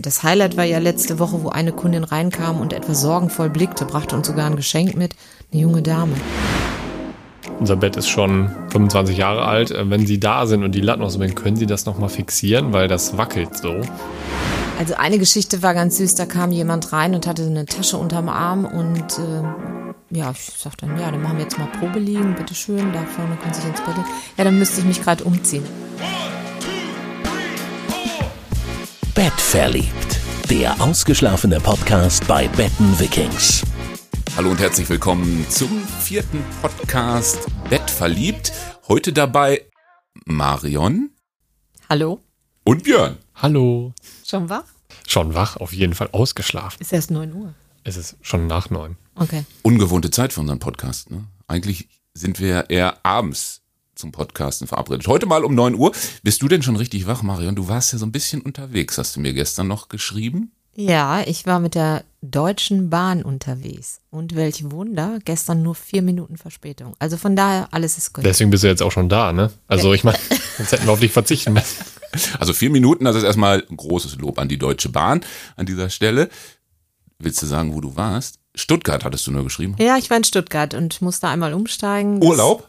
[0.00, 4.14] Das Highlight war ja letzte Woche, wo eine Kundin reinkam und etwas sorgenvoll blickte, brachte
[4.14, 5.16] uns sogar ein Geschenk mit,
[5.52, 6.14] eine junge Dame.
[7.58, 9.74] Unser Bett ist schon 25 Jahre alt.
[9.76, 13.18] Wenn Sie da sind und die Latten sind, können Sie das nochmal fixieren, weil das
[13.18, 13.74] wackelt so.
[14.78, 18.28] Also eine Geschichte war ganz süß, da kam jemand rein und hatte eine Tasche unterm
[18.28, 22.36] Arm und äh, ja, ich sag dann, ja, dann machen wir jetzt mal Probe liegen,
[22.36, 24.08] bitteschön, da vorne können Sie sich ins Bett legen.
[24.36, 25.64] Ja, dann müsste ich mich gerade umziehen.
[29.18, 30.20] Bett verliebt.
[30.48, 33.64] Der ausgeschlafene Podcast bei Betten Vikings.
[34.36, 38.52] Hallo und herzlich willkommen zum vierten Podcast Bett verliebt.
[38.86, 39.66] Heute dabei
[40.24, 41.10] Marion
[41.88, 42.20] Hallo?
[42.62, 43.18] und Björn.
[43.34, 43.92] Hallo.
[44.24, 44.66] Schon wach?
[45.08, 46.80] Schon wach, auf jeden Fall ausgeschlafen.
[46.80, 47.54] Ist erst 9 Uhr.
[47.82, 48.96] Es ist schon nach neun.
[49.16, 49.44] Okay.
[49.62, 51.10] Ungewohnte Zeit für unseren Podcast.
[51.10, 51.24] Ne?
[51.48, 53.62] Eigentlich sind wir eher abends
[53.98, 55.06] zum Podcasten verabredet.
[55.08, 55.92] Heute mal um 9 Uhr.
[56.22, 57.56] Bist du denn schon richtig wach, Marion?
[57.56, 60.52] Du warst ja so ein bisschen unterwegs, hast du mir gestern noch geschrieben.
[60.76, 63.98] Ja, ich war mit der Deutschen Bahn unterwegs.
[64.10, 66.94] Und welch Wunder, gestern nur vier Minuten Verspätung.
[67.00, 68.24] Also von daher, alles ist gut.
[68.24, 69.50] Deswegen bist du jetzt auch schon da, ne?
[69.66, 70.18] Also ich meine,
[70.56, 71.76] sonst hätten wir auf dich verzichten müssen.
[72.40, 75.20] Also vier Minuten, das ist erstmal ein großes Lob an die Deutsche Bahn
[75.56, 76.30] an dieser Stelle.
[77.18, 78.38] Willst du sagen, wo du warst?
[78.54, 79.76] Stuttgart hattest du nur geschrieben.
[79.78, 82.22] Ja, ich war in Stuttgart und musste einmal umsteigen.
[82.22, 82.67] Urlaub?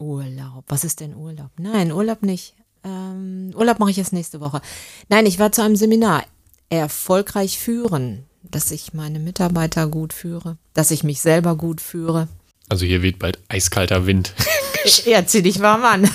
[0.00, 0.64] Urlaub.
[0.68, 1.50] Was ist denn Urlaub?
[1.58, 2.54] Nein, Urlaub nicht.
[2.82, 4.60] Ähm, Urlaub mache ich erst nächste Woche.
[5.08, 6.24] Nein, ich war zu einem Seminar.
[6.70, 8.24] Erfolgreich führen.
[8.42, 10.56] Dass ich meine Mitarbeiter gut führe.
[10.72, 12.28] Dass ich mich selber gut führe.
[12.68, 14.32] Also hier weht bald eiskalter Wind.
[15.04, 16.10] Ja, zieh dich warm an.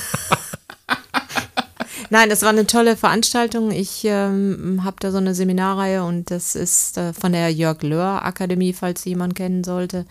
[2.09, 3.69] Nein, das war eine tolle Veranstaltung.
[3.69, 8.25] Ich ähm, habe da so eine Seminarreihe und das ist äh, von der Jörg Löhr
[8.25, 10.07] Akademie, falls jemand kennen sollte.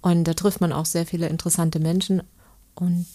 [0.00, 2.22] Und da trifft man auch sehr viele interessante Menschen
[2.74, 3.06] und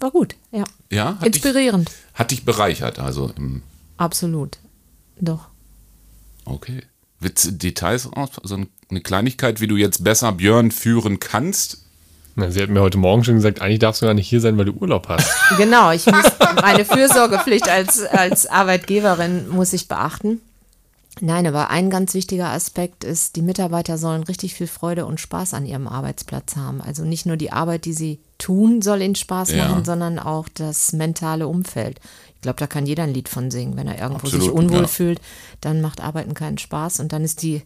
[0.00, 0.64] war gut, ja.
[0.90, 3.62] Ja, hat Inspirierend, Dich, hat dich bereichert, also im,
[3.96, 4.58] absolut.
[5.20, 5.48] Doch.
[6.44, 6.82] okay.
[7.20, 8.30] Willst du Details raus?
[8.44, 8.56] So
[8.90, 11.84] eine Kleinigkeit, wie du jetzt besser Björn führen kannst?
[12.36, 14.56] Na, Sie hat mir heute Morgen schon gesagt, eigentlich darfst du gar nicht hier sein,
[14.56, 15.28] weil du Urlaub hast.
[15.56, 16.22] Genau, ich muss
[16.60, 20.40] meine Fürsorgepflicht als, als Arbeitgeberin muss ich beachten.
[21.20, 25.54] Nein, aber ein ganz wichtiger Aspekt ist, die Mitarbeiter sollen richtig viel Freude und Spaß
[25.54, 26.80] an ihrem Arbeitsplatz haben.
[26.80, 29.68] Also nicht nur die Arbeit, die sie tun, soll ihnen Spaß Ja.
[29.68, 32.00] machen, sondern auch das mentale Umfeld.
[32.36, 33.76] Ich glaube, da kann jeder ein Lied von singen.
[33.76, 34.86] Wenn er irgendwo sich Absolut, unwohl ja.
[34.86, 35.20] fühlt,
[35.60, 37.62] dann macht Arbeiten keinen Spaß und dann ist die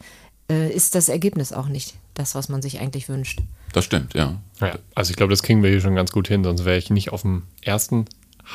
[0.51, 3.41] äh, ist das Ergebnis auch nicht das, was man sich eigentlich wünscht.
[3.73, 4.37] Das stimmt, ja.
[4.61, 6.91] Ja, also ich glaube, das kriegen wir hier schon ganz gut hin, sonst wäre ich
[6.91, 8.07] nicht auf dem ersten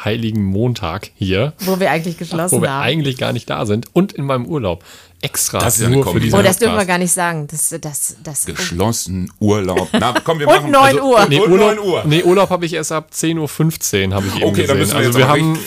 [0.04, 2.84] heiligen Montag hier, Wo wir eigentlich geschlossen wo wir haben.
[2.84, 4.84] eigentlich gar nicht da sind und in meinem Urlaub.
[5.22, 7.48] Extra Das ist ja eine nur für diesen Oh, das dürfen wir gar nicht sagen.
[7.48, 9.90] Das, das, das, Geschlossen, Urlaub.
[9.94, 11.26] Na, komm, wir Und machen also 9 Uhr.
[11.28, 12.04] Nee, und Urlaub, 9 Uhr.
[12.06, 14.78] nee, Urlaub habe ich erst ab 10.15 Uhr, habe ich eben Okay, dann gesehen.
[14.78, 15.60] müssen wir also jetzt wir haben,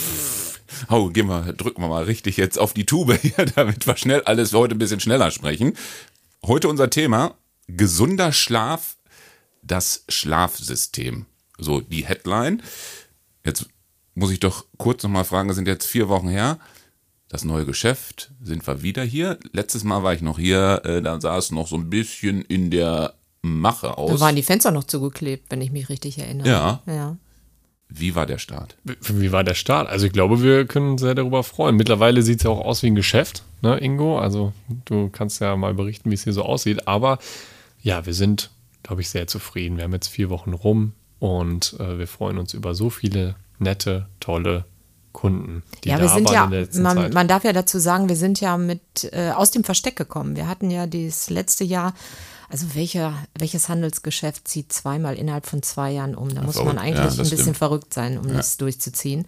[0.88, 4.22] Oh, gehen wir, drücken wir mal richtig jetzt auf die Tube hier, damit wir schnell
[4.22, 5.74] alles heute ein bisschen schneller sprechen.
[6.46, 7.34] Heute unser Thema:
[7.66, 8.96] gesunder Schlaf,
[9.62, 11.26] das Schlafsystem.
[11.58, 12.62] So die Headline.
[13.44, 13.66] Jetzt
[14.20, 16.58] muss ich doch kurz nochmal fragen, es sind jetzt vier Wochen her.
[17.28, 19.38] Das neue Geschäft, sind wir wieder hier?
[19.52, 22.70] Letztes Mal war ich noch hier, äh, da sah es noch so ein bisschen in
[22.70, 24.10] der Mache aus.
[24.10, 26.48] Da waren die Fenster noch zugeklebt, wenn ich mich richtig erinnere.
[26.48, 26.82] Ja.
[26.86, 27.16] ja.
[27.88, 28.76] Wie war der Start?
[28.84, 29.88] wie war der Start?
[29.88, 31.76] Also ich glaube, wir können uns sehr darüber freuen.
[31.76, 34.18] Mittlerweile sieht es ja auch aus wie ein Geschäft, ne, Ingo?
[34.18, 34.52] Also
[34.84, 36.86] du kannst ja mal berichten, wie es hier so aussieht.
[36.86, 37.18] Aber
[37.80, 38.50] ja, wir sind,
[38.82, 39.78] glaube ich, sehr zufrieden.
[39.78, 44.06] Wir haben jetzt vier Wochen rum und äh, wir freuen uns über so viele nette,
[44.18, 44.64] tolle
[45.12, 47.14] Kunden, die Ja, da wir sind waren ja, in der letzten man, Zeit.
[47.14, 48.80] man darf ja dazu sagen, wir sind ja mit
[49.12, 50.36] äh, aus dem Versteck gekommen.
[50.36, 51.94] Wir hatten ja das letzte Jahr,
[52.48, 56.32] also welcher, welches Handelsgeschäft zieht zweimal innerhalb von zwei Jahren um?
[56.34, 57.56] Da muss man eigentlich Ja, ein bisschen stimmt.
[57.56, 59.26] verrückt sein, um das durchzuziehen.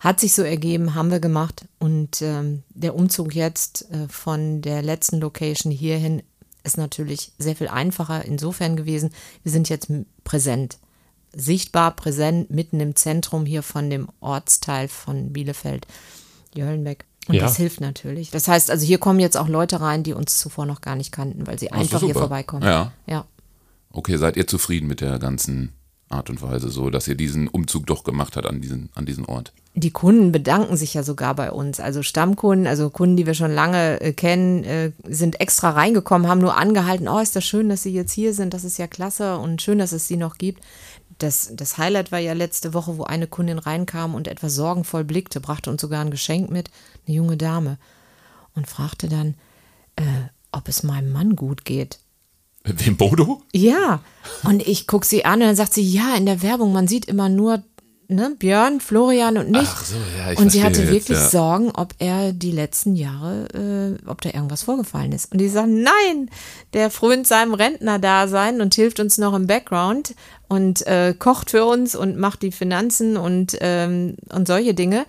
[0.00, 1.66] Hat sich so ergeben, haben wir gemacht.
[1.78, 6.22] Und ähm, der Umzug jetzt äh, von der letzten Location hierhin
[6.64, 9.12] ist natürlich sehr viel einfacher insofern gewesen.
[9.42, 9.88] Wir sind jetzt
[10.24, 10.78] präsent,
[11.34, 15.86] sichtbar präsent, mitten im Zentrum hier von dem Ortsteil von Bielefeld,
[16.54, 17.04] Jöllenbeck.
[17.28, 17.42] Und Ja.
[17.42, 18.30] das hilft natürlich.
[18.30, 21.12] Das heißt, also hier kommen jetzt auch Leute rein, die uns zuvor noch gar nicht
[21.12, 22.62] kannten, weil sie einfach hier vorbeikommen.
[22.62, 22.92] Ja.
[23.06, 23.24] ja.
[23.92, 25.72] Okay, seid ihr zufrieden mit der ganzen
[26.08, 29.24] Art und Weise, so dass ihr diesen Umzug doch gemacht habt an diesen, an diesen
[29.26, 29.52] Ort?
[29.74, 31.78] Die Kunden bedanken sich ja sogar bei uns.
[31.78, 36.40] Also Stammkunden, also Kunden, die wir schon lange äh, kennen, äh, sind extra reingekommen, haben
[36.40, 39.36] nur angehalten, oh, ist das schön, dass Sie jetzt hier sind, das ist ja klasse
[39.38, 40.64] und schön, dass es Sie noch gibt.
[41.22, 45.40] Das, das Highlight war ja letzte Woche, wo eine Kundin reinkam und etwas sorgenvoll blickte,
[45.40, 46.70] brachte uns sogar ein Geschenk mit,
[47.06, 47.78] eine junge Dame,
[48.54, 49.34] und fragte dann,
[49.96, 50.02] äh,
[50.50, 52.00] ob es meinem Mann gut geht.
[52.64, 53.42] Wem Bodo?
[53.52, 54.02] Ja,
[54.44, 57.06] und ich gucke sie an und dann sagt sie, ja, in der Werbung, man sieht
[57.06, 57.62] immer nur
[58.10, 59.68] ne, Björn, Florian und mich.
[59.68, 61.28] Ach so, ja, ich und sie hatte jetzt, wirklich ja.
[61.28, 65.32] Sorgen, ob er die letzten Jahre, äh, ob da irgendwas vorgefallen ist.
[65.32, 66.30] Und die sagen, nein,
[66.72, 70.14] der frönt seinem Rentnerdasein und hilft uns noch im Background
[70.48, 75.06] und äh, kocht für uns und macht die Finanzen und, ähm, und solche Dinge.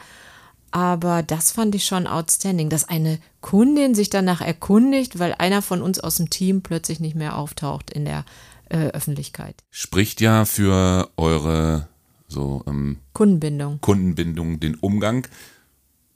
[0.71, 5.81] Aber das fand ich schon outstanding, dass eine Kundin sich danach erkundigt, weil einer von
[5.81, 8.23] uns aus dem Team plötzlich nicht mehr auftaucht in der
[8.69, 9.55] äh, Öffentlichkeit.
[9.69, 11.89] Spricht ja für eure
[12.31, 13.79] so ähm, Kundenbindung.
[13.81, 15.27] Kundenbindung, den Umgang.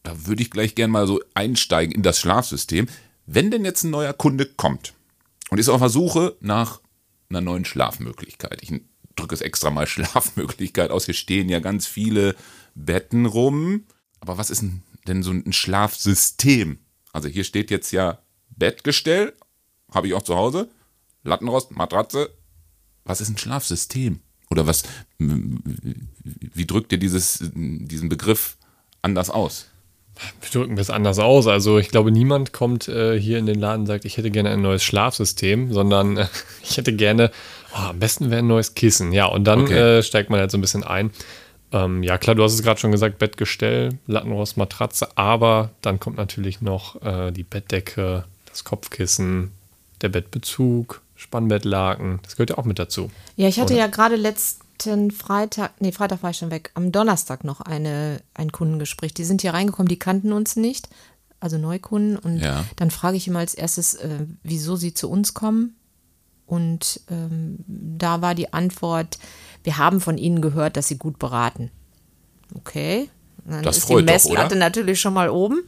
[0.04, 2.88] Da würde ich gleich gerne mal so einsteigen in das Schlafsystem.
[3.26, 4.94] Wenn denn jetzt ein neuer Kunde kommt
[5.50, 6.80] und ist auf der Suche nach
[7.30, 8.62] einer neuen Schlafmöglichkeit.
[8.62, 8.72] Ich
[9.16, 11.06] drücke es extra mal Schlafmöglichkeit aus.
[11.06, 12.36] Hier stehen ja ganz viele
[12.76, 13.86] Betten rum.
[14.20, 16.80] Aber was ist denn- denn so ein Schlafsystem?
[17.14, 18.20] Also hier steht jetzt ja
[18.50, 19.34] Bettgestell,
[19.92, 20.70] habe ich auch zu Hause,
[21.24, 22.30] Lattenrost, Matratze.
[23.04, 24.20] Was ist ein Schlafsystem?
[24.56, 24.84] Oder was,
[25.19, 28.56] wie drückt ihr dieses, diesen Begriff
[29.02, 29.68] anders aus?
[30.40, 31.46] Wir drücken das anders aus.
[31.46, 34.50] Also ich glaube, niemand kommt äh, hier in den Laden und sagt, ich hätte gerne
[34.52, 36.28] ein neues Schlafsystem, sondern äh,
[36.63, 37.31] ich hätte gerne,
[37.74, 39.12] oh, am besten wäre ein neues Kissen.
[39.12, 39.98] Ja, und dann Okay.
[39.98, 41.12] äh, steigt man halt so ein bisschen ein.
[41.74, 46.16] Ähm, ja, klar, du hast es gerade schon gesagt, Bettgestell, Lattenrost, Matratze, aber dann kommt
[46.16, 49.51] natürlich noch äh, die Bettdecke, das Kopfkissen,
[50.01, 52.19] der Bettbezug, Spannbettlaken.
[52.24, 53.10] Das gehört ja auch mit dazu.
[53.36, 53.81] Ja, ich hatte Oder?
[53.83, 58.51] ja gerade letzten Freitag, nee, Freitag war ich schon weg, am Donnerstag noch eine, ein
[58.51, 59.13] Kundengespräch.
[59.13, 60.88] Die sind hier reingekommen, die kannten uns nicht,
[61.39, 62.18] also Neukunden.
[62.18, 62.63] Und Ja.
[62.75, 65.75] dann frage ich immer als erstes, äh, wieso sie zu uns kommen.
[66.45, 69.18] Und ähm, da war die Antwort,
[69.63, 71.72] wir haben von ihnen gehört, dass sie gut beraten.
[72.54, 73.10] Okay.
[73.45, 74.56] Dann Das ist freut die doch, Messlatte oder?
[74.56, 75.63] natürlich schon mal oben.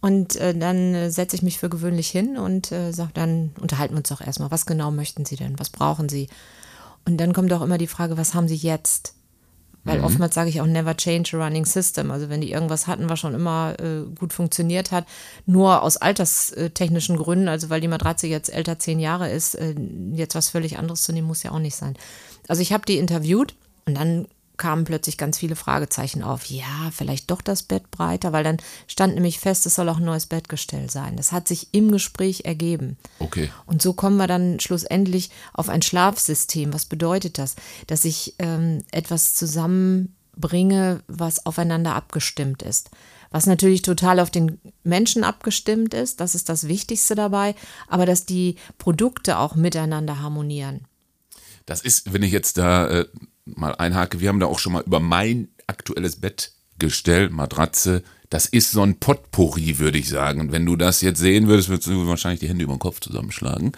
[0.00, 3.94] Und äh, dann äh, setze ich mich für gewöhnlich hin und äh, sage, dann unterhalten
[3.94, 4.50] wir uns doch erstmal.
[4.50, 5.58] Was genau möchten Sie denn?
[5.58, 6.28] Was brauchen Sie?
[7.06, 9.14] Und dann kommt auch immer die Frage, was haben Sie jetzt?
[9.84, 10.04] Weil Mhm.
[10.04, 12.10] oftmals sage ich auch never change a running system.
[12.10, 15.06] Also wenn die irgendwas hatten, was schon immer äh, gut funktioniert hat,
[15.46, 19.74] nur aus alterstechnischen Gründen, also weil die Matratze jetzt älter zehn Jahre ist, äh,
[20.12, 21.96] jetzt was völlig anderes zu nehmen, muss ja auch nicht sein.
[22.48, 23.54] Also ich habe die interviewt
[23.86, 24.28] und dann
[24.60, 26.44] kamen plötzlich ganz viele Fragezeichen auf.
[26.44, 30.04] Ja, vielleicht doch das Bett breiter, weil dann stand nämlich fest, es soll auch ein
[30.04, 31.16] neues Bettgestell sein.
[31.16, 32.98] Das hat sich im Gespräch ergeben.
[33.20, 33.50] Okay.
[33.64, 36.74] Und so kommen wir dann schlussendlich auf ein Schlafsystem.
[36.74, 37.56] Was bedeutet das?
[37.86, 42.90] Dass ich ähm, etwas zusammenbringe, was aufeinander abgestimmt ist.
[43.30, 47.54] Was natürlich total auf den Menschen abgestimmt ist, das ist das Wichtigste dabei,
[47.88, 50.84] aber dass die Produkte auch miteinander harmonieren.
[51.64, 53.06] Das ist, wenn ich jetzt da äh,
[53.44, 58.70] mal einhake, wir haben da auch schon mal über mein aktuelles Bettgestell, Matratze, das ist
[58.70, 60.40] so ein Potpourri, würde ich sagen.
[60.40, 63.00] Und wenn du das jetzt sehen würdest, würdest du wahrscheinlich die Hände über den Kopf
[63.00, 63.72] zusammenschlagen.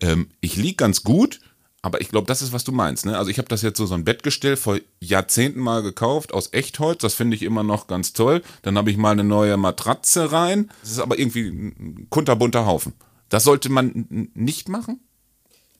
[0.00, 1.40] Ähm, ich lieg ganz gut,
[1.80, 3.06] aber ich glaube, das ist, was du meinst.
[3.06, 3.16] Ne?
[3.16, 7.00] Also ich habe das jetzt so, so ein Bettgestell vor Jahrzehnten mal gekauft aus Echtholz.
[7.00, 8.42] Das finde ich immer noch ganz toll.
[8.60, 10.70] Dann habe ich mal eine neue Matratze rein.
[10.82, 12.92] Das ist aber irgendwie ein kunterbunter Haufen.
[13.30, 15.00] Das sollte man nicht machen?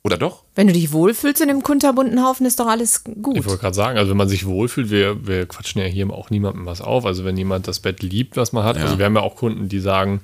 [0.06, 0.42] Oder doch?
[0.54, 3.38] Wenn du dich wohlfühlst in dem kunterbunten Haufen, ist doch alles gut.
[3.38, 6.28] Ich wollte gerade sagen, also wenn man sich wohlfühlt, wir, wir quatschen ja hier auch
[6.28, 7.06] niemandem was auf.
[7.06, 9.70] Also wenn jemand das Bett liebt, was man hat, also wir haben ja auch Kunden,
[9.70, 10.20] die sagen,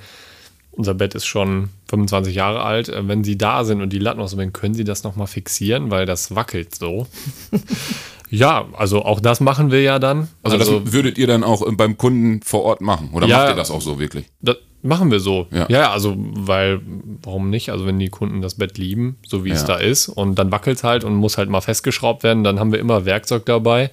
[0.72, 2.90] unser Bett ist schon 25 Jahre alt.
[2.90, 6.04] Äh, Wenn sie da sind und die Latten auswählen, können sie das nochmal fixieren, weil
[6.06, 7.06] das wackelt so.
[8.30, 10.28] ja, also auch das machen wir ja dann.
[10.42, 13.10] Also, das würdet ihr dann auch äh, beim Kunden vor Ort machen?
[13.14, 13.38] Oder Ja.
[13.38, 14.26] macht ihr das auch so wirklich?
[14.42, 15.46] Das machen wir so.
[15.50, 15.66] Ja.
[15.68, 15.90] Ja.
[15.92, 16.80] also, weil,
[17.22, 17.70] warum nicht?
[17.70, 19.68] Also, wenn die Kunden das Bett lieben, so wie es Ja.
[19.68, 22.72] da ist, und dann wackelt es halt und muss halt mal festgeschraubt werden, dann haben
[22.72, 23.90] wir immer Werkzeug dabei.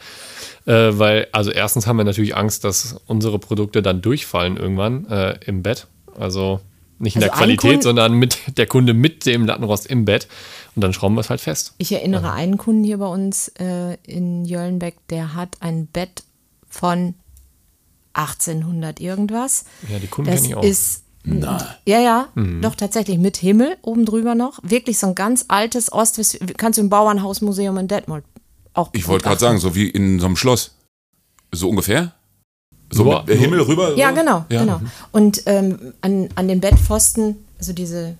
[0.66, 5.38] Äh, weil, also, erstens haben wir natürlich Angst, dass unsere Produkte dann durchfallen irgendwann äh,
[5.46, 5.88] im Bett.
[6.20, 6.60] Also,
[7.00, 10.28] nicht in Also der Qualität, Kunde- sondern mit der Kunde mit dem Lattenrost im Bett.
[10.76, 11.74] Und dann schrauben wir es halt fest.
[11.80, 16.24] Ich erinnere einen Kunden hier bei uns äh, in Jöllenbeck, der hat ein Bett
[16.70, 17.14] von
[18.18, 19.66] 1800 irgendwas.
[19.90, 20.64] Ja, die Kunden kenne ich auch.
[20.64, 21.62] ist Nein.
[21.86, 22.30] ja, ja,
[22.62, 24.60] doch tatsächlich mit Himmel oben drüber noch.
[24.64, 26.40] Wirklich so ein ganz altes Ostwest.
[26.58, 28.24] Kannst du im Bauernhausmuseum in Detmold
[28.74, 28.90] auch.
[28.94, 30.72] Ich wollte gerade sagen, so wie in so einem Schloss.
[31.52, 32.14] So ungefähr?
[32.92, 33.96] So der Himmel rüber?
[33.98, 34.16] Ja, so?
[34.16, 34.62] genau, Ja.
[34.62, 34.82] genau.
[35.12, 38.18] Und ähm, an, an dem Bettpfosten, also diese,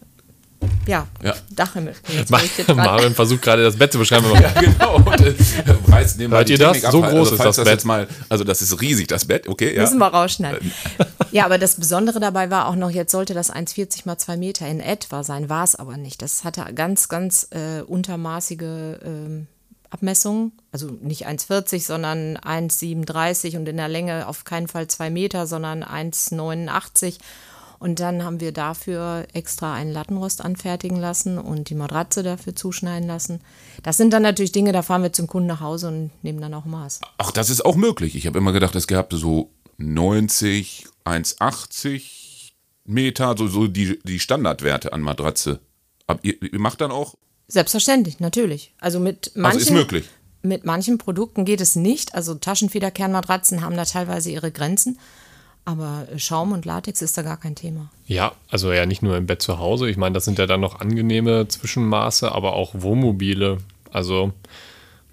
[0.88, 1.34] ja, Ja.
[1.50, 1.94] Dachhimmel.
[2.10, 4.26] Jetzt Ma- bin ich jetzt grad- Marvin versucht gerade das Bett zu beschreiben.
[4.26, 4.96] aber- Ja, genau.
[4.98, 5.34] Und, äh,
[5.88, 6.84] reißt nebenbei Hört die ihr das?
[6.86, 6.92] Ab.
[6.92, 7.74] So groß also, ist falls das Bett.
[7.74, 9.48] Jetzt mal, also das ist riesig, das Bett.
[9.48, 9.82] Okay, ja.
[9.82, 10.72] Müssen wir rausschneiden.
[11.32, 14.68] Ja, aber das Besondere dabei war auch noch, jetzt sollte das 1,40 mal 2 Meter
[14.68, 16.22] in etwa sein, war es aber nicht.
[16.22, 18.62] Das hatte ganz, ganz äh, untermaßige
[19.04, 19.48] ähm,
[19.90, 20.52] Abmessungen.
[20.72, 25.84] Also nicht 1,40, sondern 1,37 und in der Länge auf keinen Fall 2 Meter, sondern
[25.84, 27.18] 1,89.
[27.80, 33.08] Und dann haben wir dafür extra einen Lattenrost anfertigen lassen und die Matratze dafür zuschneiden
[33.08, 33.42] lassen.
[33.84, 36.54] Das sind dann natürlich Dinge, da fahren wir zum Kunden nach Hause und nehmen dann
[36.54, 37.02] auch Maß.
[37.18, 38.16] Ach, das ist auch möglich.
[38.16, 42.52] Ich habe immer gedacht, es gab so 90, 1,80
[42.86, 45.60] Meter, so, so die, die Standardwerte an Matratze.
[46.08, 47.16] Aber ihr, ihr macht dann auch.
[47.48, 48.74] Selbstverständlich, natürlich.
[48.80, 50.06] Also mit manchen, Also ist möglich.
[50.42, 52.16] Mit manchen Produkten geht es nicht.
[52.16, 55.00] Also Taschenfederkernmatratzen haben da teilweise ihre Grenzen.
[55.68, 57.92] Aber Schaum und Latex ist da gar kein Thema.
[58.06, 59.90] Ja, also ja nicht nur im Bett zu Hause.
[59.90, 63.58] Ich meine, das sind ja dann noch angenehme Zwischenmaße, aber auch Wohnmobile.
[63.92, 64.32] Also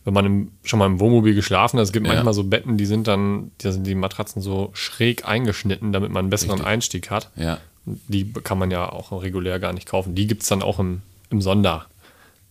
[0.05, 2.13] wenn man im, schon mal im Wohnmobil geschlafen hat, es gibt Ja.
[2.13, 6.21] manchmal so Betten, die sind dann, da sind die Matratzen so schräg eingeschnitten, damit man
[6.21, 6.69] einen besseren Richtig.
[6.69, 7.31] Einstieg hat.
[7.35, 7.59] Ja.
[7.85, 10.15] Die kann man ja auch regulär gar nicht kaufen.
[10.15, 11.87] Die gibt es dann auch im, im Sonder,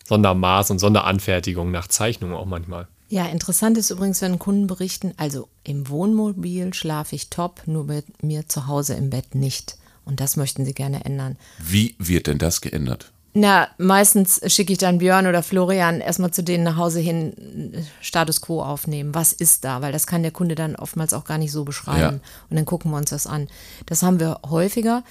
[0.10, 2.90] Sondermaß und Sonderanfertigung nach Zeichnung auch manchmal.
[3.14, 8.04] Ja, interessant ist übrigens, wenn Kunden berichten, also im Wohnmobil schlafe ich top, nur bei
[8.24, 9.78] mir zu Hause im Bett nicht.
[10.04, 11.38] Und das möchten sie gerne ändern.
[11.60, 13.12] Wie wird denn das geändert?
[13.36, 17.84] Na, meistens schicke ich dann Björn oder Florian erstmal zu denen nach Hause hin äh,
[18.02, 19.14] Status quo aufnehmen.
[19.14, 19.84] Was ist da?
[19.84, 22.20] Weil das kann der Kunde dann oftmals auch gar nicht so beschreiben.
[22.24, 22.48] Ja.
[22.50, 23.48] Und dann gucken wir uns das an.
[23.86, 25.04] Das haben wir häufiger.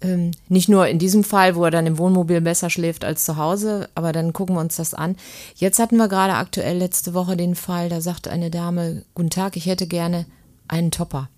[0.00, 3.36] Ähm, nicht nur in diesem Fall, wo er dann im Wohnmobil besser schläft als zu
[3.36, 5.16] Hause, aber dann gucken wir uns das an.
[5.54, 9.56] Jetzt hatten wir gerade aktuell letzte Woche den Fall, da sagte eine Dame, guten Tag,
[9.56, 10.26] ich hätte gerne
[10.68, 11.28] einen Topper.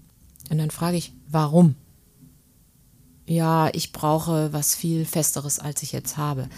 [0.51, 1.77] Und dann frage ich, warum?
[3.29, 6.49] ja, ich brauche was viel Festeres, als ich jetzt habe.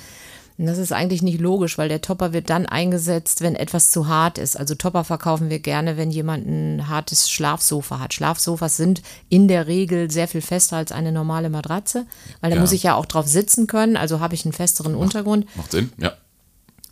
[0.67, 4.37] Das ist eigentlich nicht logisch, weil der Topper wird dann eingesetzt, wenn etwas zu hart
[4.37, 4.57] ist.
[4.59, 8.13] Also Topper verkaufen wir gerne, wenn jemand ein hartes Schlafsofa hat.
[8.13, 12.07] Schlafsofas sind in der Regel sehr viel fester als eine normale Matratze,
[12.41, 12.61] weil da Ja.
[12.61, 13.97] muss ich ja auch drauf sitzen können.
[13.97, 15.93] Also habe ich einen festeren Untergrund Macht Sinn?
[15.97, 16.13] Ja.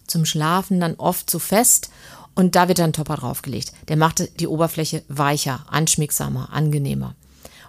[0.06, 1.90] zum Schlafen dann oft zu fest
[2.34, 3.72] und da wird dann ein Topper draufgelegt.
[3.88, 7.14] Der macht die Oberfläche weicher, anschmiegsamer, angenehmer.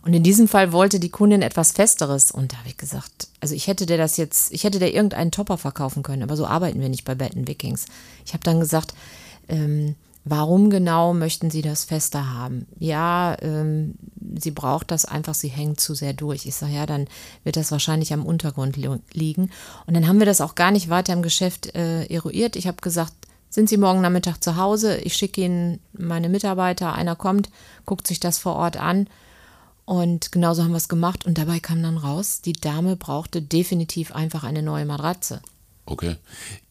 [0.01, 3.53] Und in diesem Fall wollte die Kundin etwas Festeres und da habe ich gesagt, also
[3.53, 6.79] ich hätte der das jetzt, ich hätte der irgendeinen Topper verkaufen können, aber so arbeiten
[6.79, 7.85] wir nicht bei Betten Vikings.
[8.25, 8.93] Ich habe dann gesagt,
[9.49, 12.67] ähm, warum genau möchten Sie das fester haben?
[12.77, 13.95] Ja, ähm,
[14.37, 16.45] sie braucht das einfach, sie hängt zu sehr durch.
[16.45, 17.07] Ich sage, ja, dann
[17.43, 19.51] wird das wahrscheinlich am Untergrund li liegen.
[19.85, 22.55] Und dann haben wir das auch gar nicht weiter im Geschäft äh, eruiert.
[22.55, 23.13] Ich habe gesagt,
[23.49, 24.97] sind Sie morgen Nachmittag zu Hause?
[24.97, 27.49] Ich schicke Ihnen meine Mitarbeiter, einer kommt,
[27.85, 29.07] guckt sich das vor Ort an.
[29.89, 31.25] Und genauso haben wir es gemacht.
[31.25, 35.41] Und dabei kam dann raus, die Dame brauchte definitiv einfach eine neue Matratze.
[35.87, 36.15] Okay.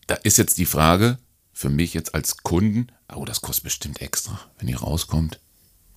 [0.07, 1.19] Da ist jetzt die Frage
[1.53, 5.41] für mich jetzt als Kunden, oh, das kostet bestimmt extra, wenn ihr rauskommt.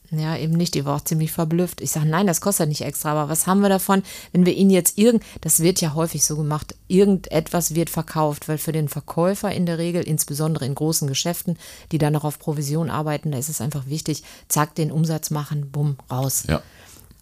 [0.09, 0.73] Ja, eben nicht.
[0.73, 1.79] Die war auch ziemlich verblüfft.
[1.79, 3.11] Ich sage, nein, das kostet nicht extra.
[3.11, 4.01] Aber was haben wir davon,
[4.31, 8.57] wenn wir Ihnen jetzt irgend, das wird ja häufig so gemacht, irgendetwas wird verkauft, weil
[8.57, 11.59] für den Verkäufer in der Regel, insbesondere in großen Geschäften,
[11.91, 15.69] die dann noch auf Provision arbeiten, da ist es einfach wichtig, zack, den Umsatz machen,
[15.69, 16.45] bumm, raus.
[16.47, 16.63] Ja.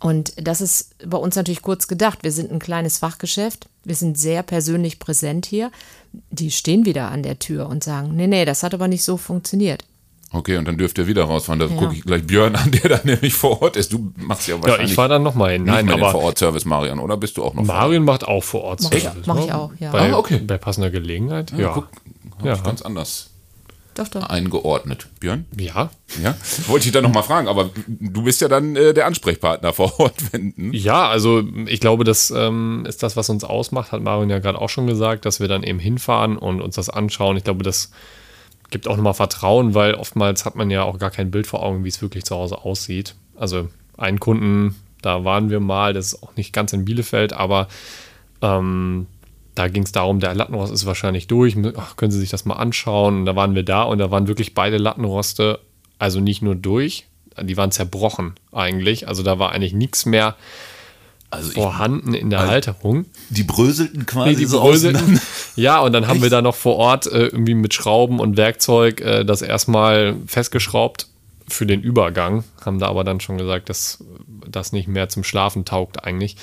[0.01, 2.20] Und das ist bei uns natürlich kurz gedacht.
[2.24, 3.68] Wir sind ein kleines Fachgeschäft.
[3.84, 5.72] Wir sind sehr persönlich präsent hier.
[6.32, 9.18] Die stehen wieder an der Tür und sagen, nee, nee, das hat aber nicht so
[9.18, 9.84] funktioniert.
[10.32, 11.60] Okay, und dann dürft ihr wieder rausfahren.
[11.60, 11.75] Da Ja.
[11.75, 13.91] gucke ich gleich Björn an, der da nämlich vor Ort ist.
[13.91, 15.63] Du machst ja Ja, wahrscheinlich ich fahre dann nochmal hin.
[15.63, 17.82] Nein, mehr den aber Vor-Ort-Service, Marian, oder bist du auch noch vor Ort?
[17.84, 19.46] Marion macht auch vor Ort Mach ich- Service, mach ne?
[19.46, 19.91] ich auch, ja.
[19.91, 20.38] Bei, Ah, okay.
[20.38, 21.51] bei passender Gelegenheit.
[21.51, 21.72] Ja, Ja.
[21.74, 21.88] guck,
[22.44, 22.56] Ja.
[22.58, 23.28] ganz anders
[23.96, 24.24] Doch, doch.
[24.29, 25.08] eingeordnet.
[25.19, 25.46] Björn?
[25.58, 25.89] Ja.
[26.24, 26.36] Ja?
[26.67, 30.15] Wollte ich dann nochmal fragen, aber du bist ja dann äh, der Ansprechpartner vor Ort,
[30.31, 30.53] wenn.
[30.55, 30.74] hm?
[30.74, 34.60] Ja, also ich glaube, das ähm, ist das, was uns ausmacht, hat Marion ja gerade
[34.60, 37.36] auch schon gesagt, dass wir dann eben hinfahren und uns das anschauen.
[37.38, 37.91] Ich glaube, das
[38.69, 41.84] gibt auch nochmal Vertrauen, weil oftmals hat man ja auch gar kein Bild vor Augen,
[41.84, 43.15] wie es wirklich zu Hause aussieht.
[43.36, 47.67] Also einen Kunden, da waren wir mal, das ist auch nicht ganz in Bielefeld, aber
[48.41, 49.08] ähm,
[49.56, 52.56] da ging es darum, der Lattenrost ist wahrscheinlich durch, ach, können Sie sich das mal
[52.56, 53.20] anschauen.
[53.20, 55.60] Und da waren wir da und da waren wirklich beide Lattenroste,
[55.98, 57.06] also nicht nur durch,
[57.41, 59.08] die waren zerbrochen eigentlich.
[59.08, 60.36] Also da war eigentlich nichts mehr
[61.29, 63.06] Also ich, vorhanden in der Halterung.
[63.29, 65.20] die bröselten quasi Nee, die so bröselten.
[65.56, 66.24] Ja, und dann haben Echt?
[66.24, 71.08] wir da noch vor Ort äh, irgendwie mit Schrauben und Werkzeug äh, das erstmal festgeschraubt
[71.48, 72.44] für den Übergang.
[72.65, 74.03] Haben da aber dann schon gesagt, dass
[74.48, 76.38] das nicht mehr zum Schlafen taugt eigentlich.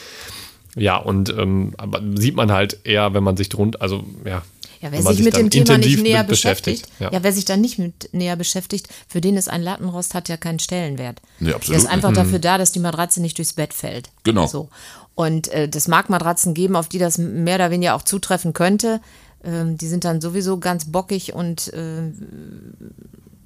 [0.76, 4.42] Ja, und ähm, aber sieht man halt eher, wenn man sich drunter, also ja.
[4.82, 7.10] Ja, wer wenn man sich mit dem Thema nicht intensiv näher mit beschäftigt, Ja.
[7.10, 7.22] ja.
[7.22, 10.58] wer sich da nicht mit näher beschäftigt, für den ist ein Lattenrost hat ja keinen
[10.58, 11.22] Stellenwert.
[11.40, 12.20] Nee, Der absolut ist einfach nicht.
[12.20, 14.10] dafür da, dass die Matratze nicht durchs Bett fällt.
[14.22, 14.46] Genau.
[14.46, 14.68] So.
[15.14, 19.00] Und äh, das mag Matratzen geben, auf die das mehr oder weniger auch zutreffen könnte.
[19.42, 22.12] Ähm, die sind dann sowieso ganz bockig und äh,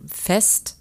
[0.06, 0.76] fest.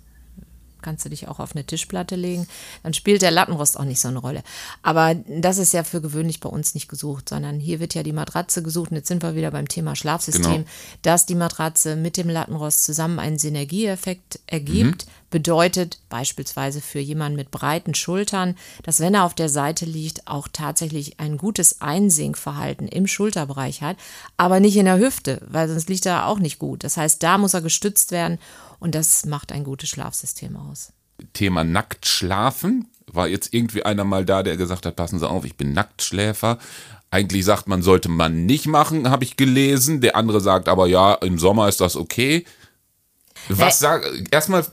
[0.82, 2.48] Kannst du dich auch auf eine Tischplatte legen.
[2.84, 4.44] Dann spielt der Lattenrost auch nicht so eine Rolle.
[4.82, 8.14] Aber das ist ja für gewöhnlich bei uns nicht gesucht, sondern hier wird ja die
[8.14, 8.92] Matratze gesucht.
[8.92, 10.66] Und jetzt sind wir wieder beim Thema Schlafsystem, Genau.
[11.02, 17.52] dass die Matratze mit dem Lattenrost zusammen einen Synergieeffekt ergibt, bedeutet beispielsweise für jemanden mit
[17.52, 23.08] breiten Schultern, dass wenn er auf der Seite liegt, auch tatsächlich ein gutes Einsinkverhalten im
[23.08, 23.98] Schulterbereich hat,
[24.38, 26.84] aber nicht in der Hüfte, weil sonst liegt er auch nicht gut.
[26.84, 28.40] Das heißt, da muss er gestützt werden
[28.80, 30.94] und das macht ein gutes Schlafsystem aus.
[31.34, 32.88] Thema nackt schlafen.
[33.12, 36.60] War jetzt irgendwie einer mal da, der gesagt hat, passen Sie auf, ich bin Nacktschläfer.
[37.12, 40.00] Eigentlich sagt man, sollte man nicht machen, habe ich gelesen.
[40.00, 42.46] Der andere sagt aber, ja, im Sommer ist das okay.
[43.48, 44.66] Was sag, erstmal,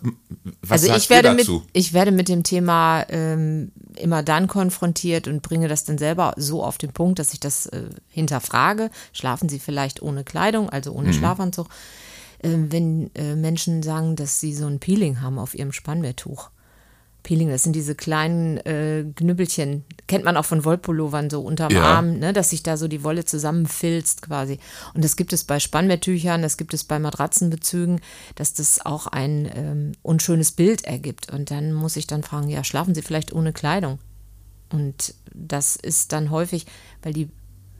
[0.60, 1.64] was also ich werde, ihr mit, dazu?
[1.72, 6.62] ich werde mit dem Thema ähm, immer dann konfrontiert und bringe das dann selber so
[6.62, 8.90] auf den Punkt, dass ich das äh, hinterfrage.
[9.12, 11.68] Schlafen Sie vielleicht ohne Kleidung, also ohne Schlafanzug?
[12.42, 16.50] Ähm, wenn äh, Menschen sagen, dass sie so ein Peeling haben auf ihrem Spannbetttuch.
[17.26, 21.96] Peeling, das sind diese kleinen äh, Knüppelchen, kennt man auch von Wollpullovern so unterm Ja.
[21.96, 24.60] Arm, ne, dass sich da so die Wolle zusammenfilzt quasi.
[24.94, 28.00] Und das gibt es bei Spannbetttüchern, das gibt es bei Matratzenbezügen,
[28.36, 31.32] dass das auch ein ähm, unschönes Bild ergibt.
[31.32, 33.98] Und dann muss ich dann fragen, ja, schlafen Sie vielleicht ohne Kleidung?
[34.70, 36.64] Und das ist dann häufig,
[37.02, 37.28] weil die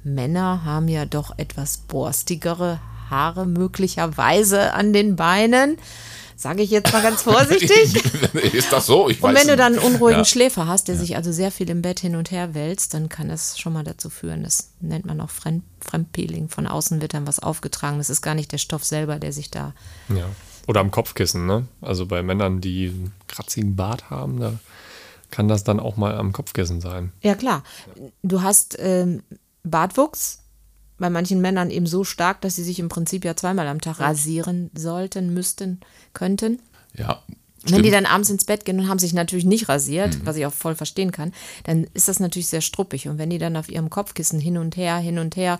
[0.03, 5.79] Männer haben ja doch etwas borstigere Haare möglicherweise an den Beinen.
[6.39, 7.95] Sage ich jetzt mal ganz vorsichtig.
[8.53, 9.09] ist das so?
[9.09, 10.25] Ich Und wenn du dann einen unruhigen Ja.
[10.25, 13.29] Schläfer hast, der sich also sehr viel im Bett hin und her wälzt, dann kann
[13.29, 14.43] das schon mal dazu führen.
[14.43, 16.49] Das nennt man auch Fremd Fremdpeeling.
[16.49, 17.99] Von außen wird dann was aufgetragen.
[17.99, 19.73] Das ist gar nicht der Stoff selber, der sich da.
[20.09, 20.27] Ja.
[20.67, 21.67] Oder am Kopfkissen, ne?
[21.81, 24.53] Also bei Männern, die einen kratzigen Bart haben, da
[25.31, 27.13] kann das dann auch mal am Kopfkissen sein.
[27.23, 27.63] Ja, klar.
[28.23, 29.23] Du hast ähm,
[29.63, 30.41] Bartwuchs.
[30.99, 34.01] Bei manchen Männern eben so stark, dass sie sich im Prinzip ja zweimal am Tag
[34.01, 35.81] rasieren sollten, müssten,
[36.15, 36.61] könnten.
[36.95, 37.23] Ja,
[37.63, 38.07] Wenn die stimmt.
[38.07, 40.75] dann abends ins Bett gehen und haben sich natürlich nicht rasiert, was ich auch voll
[40.75, 41.33] verstehen kann,
[41.65, 43.09] dann ist das natürlich sehr struppig.
[43.09, 45.59] Und wenn die dann auf ihrem Kopfkissen hin und her, hin und her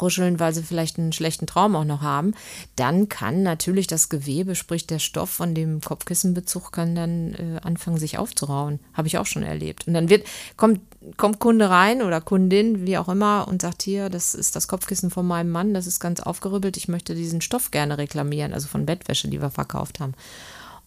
[0.00, 2.34] ruscheln, weil sie vielleicht einen schlechten Traum auch noch haben,
[2.76, 7.98] dann kann natürlich das Gewebe, sprich der Stoff von dem Kopfkissenbezug, kann dann äh, anfangen,
[7.98, 8.78] sich aufzurauen.
[8.92, 9.86] Habe ich auch schon erlebt.
[9.86, 10.26] Und dann wird,
[10.56, 10.80] kommt,
[11.16, 15.10] kommt Kunde rein oder Kundin, wie auch immer, und sagt hier, das ist das Kopfkissen
[15.10, 18.86] von meinem Mann, das ist ganz aufgerübbelt, ich möchte diesen Stoff gerne reklamieren, also von
[18.86, 20.14] Bettwäsche, die wir verkauft haben.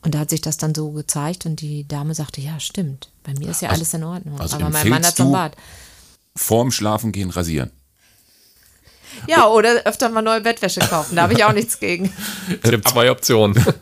[0.01, 3.33] Und da hat sich das dann so gezeigt und die Dame sagte, ja, stimmt, bei
[3.33, 4.39] mir ist ja alles in Ordnung.
[4.39, 5.55] also aber mein Mann hat so ein Bart.
[6.35, 7.71] Vorm Schlafengehen rasieren.
[9.27, 12.13] Ja, oder öfter mal neue Bettwäsche kaufen, da habe ich auch nichts gegen.
[12.61, 13.61] Es gibt zwei Optionen.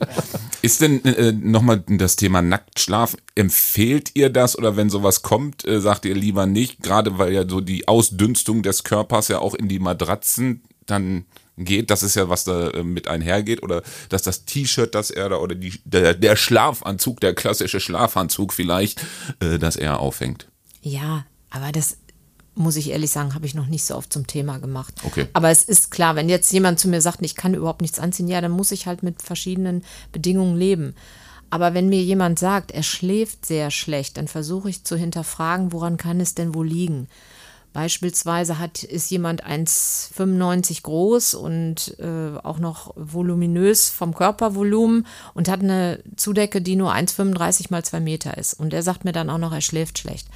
[0.68, 5.80] Ist denn äh, nochmal das Thema Nacktschlaf, empfehlt ihr das oder wenn sowas kommt, äh,
[5.80, 9.70] sagt ihr lieber nicht, gerade weil ja so die Ausdünstung des Körpers ja auch in
[9.70, 11.24] die Matratzen dann
[11.58, 15.30] geht, das ist ja was da äh, mit einhergeht oder dass das T-Shirt, das er
[15.30, 19.00] da oder die, der, der Schlafanzug, der klassische Schlafanzug vielleicht,
[19.40, 20.50] äh, das er aufhängt.
[20.82, 21.96] Ja, aber das
[22.58, 24.94] muss ich ehrlich sagen, habe ich noch nicht so oft zum Thema gemacht.
[25.04, 25.28] Okay.
[25.34, 28.28] Aber es ist klar, wenn jetzt jemand zu mir sagt, ich kann überhaupt nichts anziehen,
[28.28, 30.96] ja, dann muss ich halt mit verschiedenen Bedingungen leben.
[31.50, 35.98] Aber wenn mir jemand sagt, er schläft sehr schlecht, dann versuche ich zu hinterfragen, woran
[35.98, 37.08] kann es denn wohl liegen?
[37.74, 45.62] Beispielsweise hat, ist jemand 1,95 groß und äh, auch noch voluminös vom Körpervolumen und hat
[45.62, 48.56] eine Zudecke, die nur 1,35 mal 2 Meter ist.
[48.56, 50.28] Und der sagt mir dann auch noch, er schläft schlecht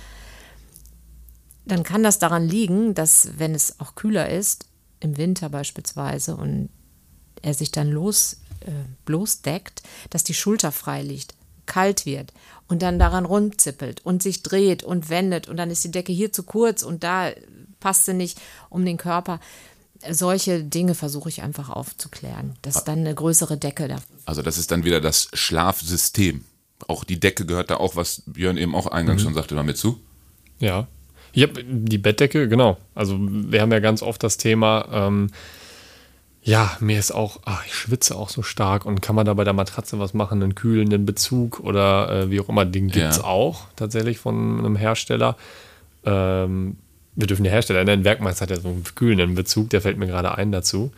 [1.65, 4.65] dann kann das daran liegen, dass wenn es auch kühler ist,
[5.00, 6.69] im Winter beispielsweise, und
[7.41, 8.71] er sich dann los, äh,
[9.06, 11.34] bloßdeckt, dass die Schulter frei liegt,
[11.65, 12.34] kalt wird
[12.67, 16.32] und dann daran rumzippelt und sich dreht und wendet und dann ist die Decke hier
[16.32, 17.32] zu kurz und da
[17.80, 19.39] passt sie nicht um den Körper.
[20.10, 23.97] Solche Dinge versuche ich einfach aufzuklären, dass dann eine größere Decke da.
[24.26, 26.43] Also das ist dann wieder das Schlafsystem.
[26.88, 30.00] Auch die Decke gehört da auch, was Björn eben auch eingangs schon sagte, damit zu.
[30.60, 30.88] Ja.
[31.34, 32.78] Ich hab die Bettdecke, genau.
[32.96, 35.30] Also wir haben ja ganz oft das Thema, ähm,
[36.44, 39.44] ja, mir ist auch, ach, ich schwitze auch so stark und kann man da bei
[39.44, 43.17] der Matratze was machen, einen kühlenden Bezug oder äh, wie auch immer, den gibt es
[43.17, 43.24] Ja.
[43.26, 45.38] auch tatsächlich von einem Hersteller.
[46.04, 46.78] Ähm,
[47.15, 50.08] wir dürfen den Hersteller nennen, Werkmeister hat ja so einen kühlenden Bezug, der fällt mir
[50.08, 50.91] gerade ein dazu.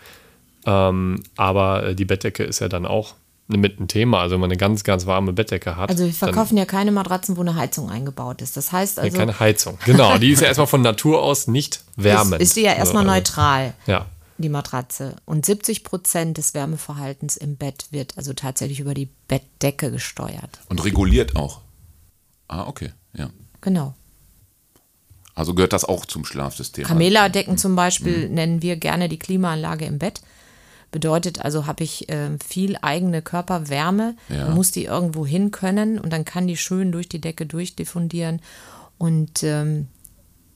[0.66, 3.16] Ähm, aber äh, die Bettdecke ist ja dann auch
[3.48, 4.22] mit ein Thema.
[4.22, 5.90] Also wenn man eine ganz, ganz warme Bettdecke hat.
[5.90, 8.56] Also wir dann- verkaufen ja keine Matratzen, wo eine Heizung eingebaut ist.
[8.58, 9.78] Das heißt Ja, also, keine Heizung.
[9.86, 12.42] Genau, die ist ja erstmal von Natur aus nicht wärmend.
[12.42, 13.74] ist, ist die ja erstmal So, also, neutral.
[13.86, 14.06] Ja.
[14.38, 15.16] die Matratze.
[15.26, 20.60] Und 70 Prozent des Wärmeverhaltens im Bett wird also tatsächlich über die Bettdecke gesteuert.
[20.70, 21.62] Und reguliert auch.
[22.48, 23.30] Ah, okay, ja.
[23.62, 23.94] Genau.
[25.36, 26.86] Also gehört das auch zum Schlafsystem.
[26.86, 30.22] Camela-Decken zum Beispiel nennen wir gerne die Klimaanlage im Bett.
[30.94, 34.50] Bedeutet also, habe ich äh, viel eigene Körperwärme, Ja.
[34.52, 38.40] muss die irgendwo hin können und dann kann die schön durch die Decke durchdiffundieren.
[39.00, 39.88] Und ähm,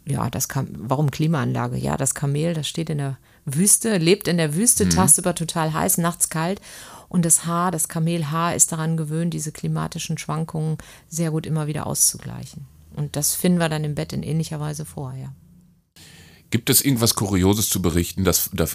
[0.05, 1.75] ja, das kam, warum Klimaanlage?
[1.77, 5.97] Ja, das Kamel, das steht in der Wüste, lebt in der Wüste, tagsüber total heiß,
[5.97, 6.61] nachts kalt.
[7.09, 10.77] Und das Haar, das Kamelhaar ist daran gewöhnt, diese klimatischen Schwankungen
[11.09, 12.65] sehr gut immer wieder auszugleichen.
[12.95, 15.33] Und das finden wir dann im Bett in ähnlicher Weise vor, ja.
[16.49, 18.23] Gibt es irgendwas Kurioses zu berichten?
[18.23, 18.65] Das, da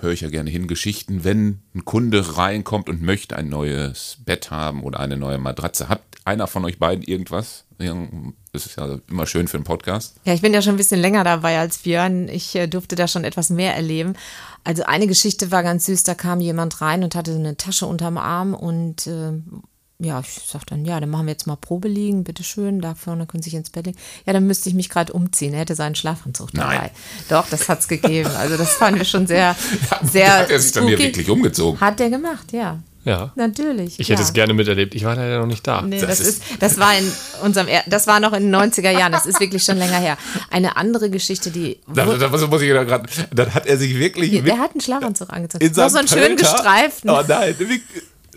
[0.00, 0.68] höre ich ja gerne hin.
[0.68, 5.88] Geschichten, wenn ein Kunde reinkommt und möchte ein neues Bett haben oder eine neue Matratze.
[5.88, 7.64] Hat einer von euch beiden irgendwas?
[7.78, 10.16] Das ist ja immer schön für einen Podcast.
[10.24, 12.28] Ja, ich bin ja schon ein bisschen länger dabei als Björn.
[12.28, 14.14] Ich äh, durfte da schon etwas mehr erleben.
[14.64, 18.18] Also eine Geschichte war ganz süß, da kam jemand rein und hatte eine Tasche unterm
[18.18, 19.32] Arm und äh,
[20.00, 23.26] ja, ich sag dann, ja, dann machen wir jetzt mal Probe liegen, bitteschön, da vorne
[23.26, 23.98] können Sie sich ins Bett legen.
[24.26, 25.52] Ja, dann müsste ich mich gerade umziehen.
[25.54, 26.76] Er hätte seinen Schlafanzug dabei.
[26.78, 26.90] Nein.
[27.28, 28.30] Doch, das hat's gegeben.
[28.38, 29.56] Also das fanden wir schon sehr,
[30.02, 30.38] sehr.
[30.40, 31.80] Hat er sich dann hier wirklich umgezogen?
[31.80, 32.78] Hat der gemacht, ja.
[33.04, 33.32] Ja.
[33.36, 33.98] Natürlich.
[33.98, 34.26] Ich hätte ja.
[34.28, 34.94] es gerne miterlebt.
[34.94, 35.80] Ich war leider noch nicht da.
[35.82, 37.10] Nee, Das das, ist- das war in
[37.42, 40.18] unserem, er das war noch in den 90er Jahren, das ist wirklich schon länger her.
[40.50, 43.08] Eine andere Geschichte, die, Da, da muss muss ich da gerade.
[43.32, 45.64] Dann hat er sich wirklich der mit hat einen Schlafanzug angezogen.
[45.64, 47.10] in Noch so einen schön Pölter- gestreiften.
[47.10, 47.54] Oh nein.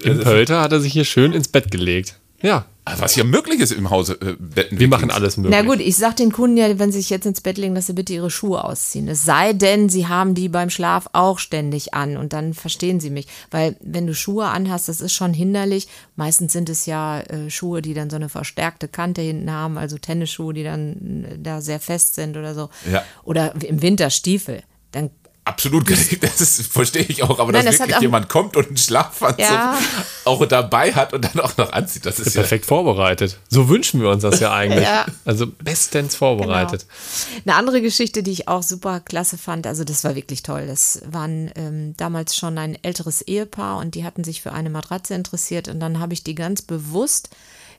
[0.04, 2.18] Im Pölter hat er sich hier schön ins Bett gelegt.
[2.42, 2.66] Ja,
[2.98, 4.80] Was hier möglich ist im Hause äh, Betten.
[4.80, 5.56] wir machen alles möglich.
[5.56, 7.86] Na gut, ich sag den Kunden ja, wenn sie sich jetzt ins Bett legen, dass
[7.86, 9.08] sie bitte ihre Schuhe ausziehen.
[9.08, 13.12] Es sei denn, sie haben die beim Schlaf auch ständig an und dann verstehen sie
[13.12, 13.28] mich.
[13.52, 15.88] Weil wenn du Schuhe anhast, das ist schon hinderlich.
[16.16, 20.00] Meistens sind es ja äh, Schuhe, die dann so eine verstärkte Kante hinten haben, also
[20.00, 22.70] Tennisschuhe, die dann äh, da sehr fest sind oder so.
[22.92, 23.04] Ja.
[23.24, 24.64] Oder im Winter Stiefel.
[24.92, 25.12] Dann
[25.52, 25.90] Absolut,
[26.22, 29.40] das ist, verstehe ich auch, aber Nein, dass das wirklich jemand kommt und einen Schlafanzug
[29.40, 29.78] Ja.
[30.26, 33.38] auch dabei hat und dann auch noch anzieht, das ist ja Perfekt vorbereitet.
[33.50, 34.84] So wünschen wir uns das ja eigentlich.
[34.84, 35.06] Ja.
[35.26, 36.86] Also bestens vorbereitet.
[36.88, 37.42] Genau.
[37.46, 40.68] Eine andere Geschichte, die ich auch super klasse fand, also das war wirklich toll.
[40.68, 45.14] Das waren ähm, damals schon ein älteres Ehepaar und die hatten sich für eine Matratze
[45.14, 47.30] interessiert und dann habe ich die ganz bewusst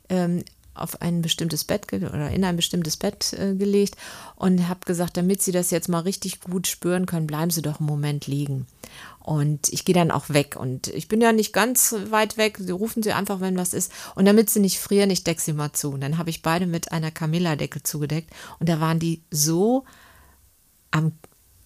[0.09, 3.97] ähm, auf ein bestimmtes Bett oder in ein bestimmtes Bett äh, gelegt
[4.37, 7.81] und habe gesagt, damit Sie das jetzt mal richtig gut spüren können, bleiben Sie doch
[7.81, 8.67] einen Moment liegen.
[9.21, 10.57] Und ich gehe dann auch weg.
[10.59, 12.59] Und ich bin ja nicht ganz weit weg.
[12.59, 13.93] Sie rufen Sie einfach, wenn was ist.
[14.15, 15.91] Und damit sie nicht frieren, ich decke sie mal zu.
[15.91, 18.31] Und dann habe ich beide mit einer Camilla-Decke zugedeckt.
[18.59, 19.85] Und da waren die so
[20.91, 21.13] am,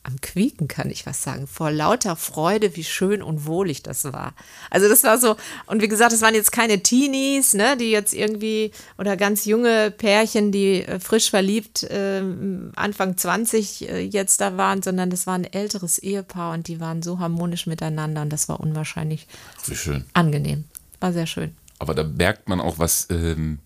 [0.07, 4.35] am Quieken, kann ich was sagen, vor lauter Freude, wie schön und wohlig das war.
[4.71, 8.15] Also das war so, und wie gesagt, es waren jetzt keine Teenies, ne, die jetzt
[8.15, 14.57] irgendwie, oder ganz junge Pärchen, die äh, frisch verliebt ähm, Anfang 20 äh, jetzt da
[14.57, 18.49] waren, sondern das war ein älteres Ehepaar und die waren so harmonisch miteinander und das
[18.49, 19.27] war unwahrscheinlich
[19.67, 20.05] wie schön.
[20.13, 20.65] angenehm.
[21.01, 21.55] War sehr schön.
[21.79, 23.59] Aber da merkt man auch, was ähm,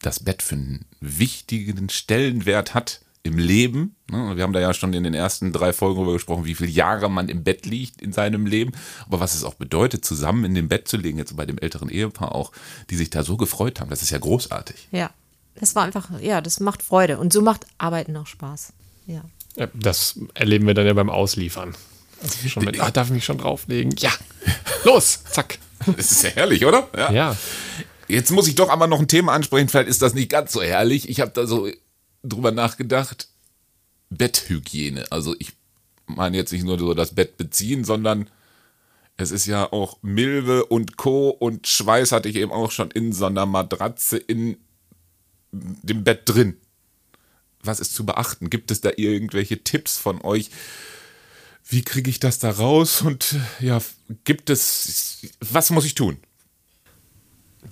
[0.00, 3.96] das Bett für einen wichtigen Stellenwert hat im Leben.
[4.08, 4.36] Ne?
[4.36, 7.10] Wir haben da ja schon in den ersten drei Folgen darüber gesprochen, wie viele Jahre
[7.10, 8.72] man im Bett liegt in seinem Leben.
[9.06, 11.88] Aber was es auch bedeutet, zusammen in dem Bett zu liegen, jetzt bei dem älteren
[11.88, 12.52] Ehepaar auch,
[12.90, 14.88] die sich da so gefreut haben, das ist ja großartig.
[14.92, 15.10] Ja.
[15.56, 17.18] Das war einfach, ja, das macht Freude.
[17.18, 18.72] Und so macht Arbeiten auch Spaß.
[19.06, 19.22] Ja.
[19.56, 21.74] Ja, das erleben wir dann ja beim Ausliefern.
[22.20, 23.94] Also schon mit, ah, darf ich mich schon drauflegen?
[23.98, 24.10] Ja.
[24.84, 25.58] Los, zack.
[25.96, 26.88] Das ist ja herrlich, oder?
[27.12, 27.36] Ja.
[28.08, 30.62] Jetzt muss ich doch einmal noch ein Thema ansprechen, vielleicht ist das nicht ganz so
[30.62, 31.08] herrlich.
[31.08, 31.68] Ich habe da so
[32.24, 33.28] drüber nachgedacht.
[34.10, 35.10] Betthygiene.
[35.10, 35.52] Also ich
[36.06, 38.28] meine jetzt nicht nur so das Bett beziehen, sondern
[39.16, 41.30] es ist ja auch Milbe und Co.
[41.30, 44.56] und Schweiß hatte ich eben auch schon in so einer Matratze in
[45.52, 46.56] dem Bett drin.
[47.62, 48.50] Was ist zu beachten?
[48.50, 50.50] Gibt es da irgendwelche Tipps von euch?
[51.66, 53.02] Wie kriege ich das da raus?
[53.02, 53.80] Und ja,
[54.24, 56.18] gibt es, was muss ich tun?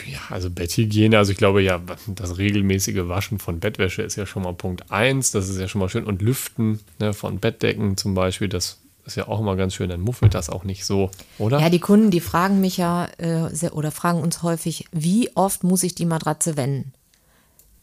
[0.07, 4.43] Ja, also Betthygiene, also ich glaube ja, das regelmäßige Waschen von Bettwäsche ist ja schon
[4.43, 5.31] mal Punkt eins.
[5.31, 6.05] das ist ja schon mal schön.
[6.05, 10.01] Und Lüften ne, von Bettdecken zum Beispiel, das ist ja auch immer ganz schön, dann
[10.01, 11.61] muffelt das auch nicht so, oder?
[11.61, 15.65] Ja, die Kunden, die fragen mich ja äh, sehr, oder fragen uns häufig, wie oft
[15.65, 16.93] muss ich die Matratze wenden?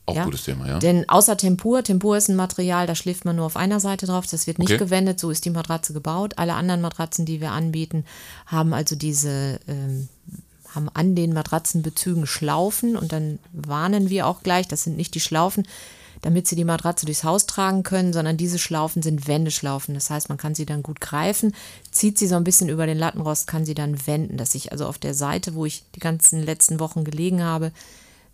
[0.05, 0.23] Auch Ja?
[0.23, 0.79] gutes Thema, ja.
[0.79, 4.25] Denn außer Tempur, Tempur ist ein Material, da schläft man nur auf einer Seite drauf,
[4.27, 4.77] das wird nicht Okay.
[4.79, 6.33] gewendet, so ist die Matratze gebaut.
[6.37, 8.05] Alle anderen Matratzen, die wir anbieten,
[8.47, 10.07] haben also diese, ähm,
[10.75, 15.19] haben an den Matratzenbezügen Schlaufen und dann warnen wir auch gleich, das sind nicht die
[15.19, 15.67] Schlaufen,
[16.21, 19.93] damit sie die Matratze durchs Haus tragen können, sondern diese Schlaufen sind Wendeschlaufen.
[19.93, 21.55] Das heißt, man kann sie dann gut greifen,
[21.91, 24.85] zieht sie so ein bisschen über den Lattenrost, kann sie dann wenden, dass ich also
[24.85, 27.71] auf der Seite, wo ich die ganzen letzten Wochen gelegen habe,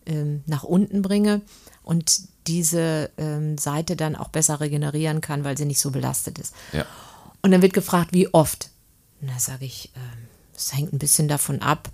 [0.05, 1.41] ähm, nach unten bringe
[1.83, 6.53] und diese ähm, Seite dann auch besser regenerieren kann, weil sie nicht so belastet ist.
[6.73, 6.85] ja.
[7.41, 8.71] Und dann wird gefragt, wie oft?
[9.21, 11.89] Und da sage ich, ähm, es hängt ein bisschen davon ab,